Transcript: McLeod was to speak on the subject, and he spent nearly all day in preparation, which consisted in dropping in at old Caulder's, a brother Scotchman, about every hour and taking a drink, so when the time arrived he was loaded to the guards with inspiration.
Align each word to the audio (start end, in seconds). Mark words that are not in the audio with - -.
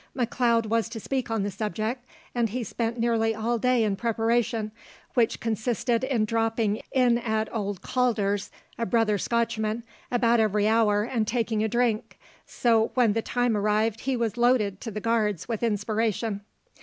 McLeod 0.17 0.65
was 0.65 0.89
to 0.89 0.99
speak 0.99 1.29
on 1.29 1.43
the 1.43 1.51
subject, 1.51 2.03
and 2.33 2.49
he 2.49 2.63
spent 2.63 2.97
nearly 2.97 3.35
all 3.35 3.59
day 3.59 3.83
in 3.83 3.95
preparation, 3.95 4.71
which 5.13 5.39
consisted 5.39 6.03
in 6.03 6.25
dropping 6.25 6.81
in 6.91 7.19
at 7.19 7.53
old 7.53 7.83
Caulder's, 7.83 8.49
a 8.79 8.85
brother 8.87 9.19
Scotchman, 9.19 9.83
about 10.11 10.39
every 10.39 10.67
hour 10.67 11.03
and 11.03 11.27
taking 11.27 11.63
a 11.63 11.67
drink, 11.67 12.17
so 12.47 12.89
when 12.95 13.13
the 13.13 13.21
time 13.21 13.55
arrived 13.55 13.99
he 13.99 14.17
was 14.17 14.37
loaded 14.37 14.81
to 14.81 14.89
the 14.89 15.01
guards 15.01 15.47
with 15.47 15.61
inspiration. 15.61 16.41